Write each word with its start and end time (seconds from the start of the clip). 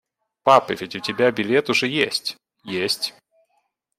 Папа, 0.41 0.71
ведь 0.73 0.95
у 0.95 0.99
тебя 0.99 1.29
билет 1.29 1.69
уже 1.69 1.87
есть?– 1.87 2.35
Есть. 2.63 3.13